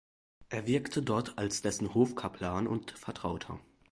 Er 0.49 0.65
wirkte 0.65 1.03
dort 1.03 1.37
als 1.37 1.61
dessen 1.61 1.93
Hofkaplan 1.93 2.65
und 2.65 2.89
Vertrauter. 2.97 3.59